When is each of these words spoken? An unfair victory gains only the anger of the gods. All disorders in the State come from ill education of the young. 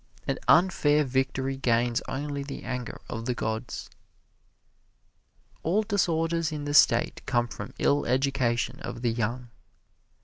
An 0.27 0.39
unfair 0.47 1.03
victory 1.03 1.57
gains 1.57 2.01
only 2.07 2.41
the 2.41 2.63
anger 2.63 2.99
of 3.07 3.27
the 3.27 3.35
gods. 3.35 3.87
All 5.61 5.83
disorders 5.83 6.51
in 6.51 6.65
the 6.65 6.73
State 6.73 7.21
come 7.27 7.47
from 7.47 7.75
ill 7.77 8.07
education 8.07 8.79
of 8.79 9.03
the 9.03 9.11
young. 9.11 9.51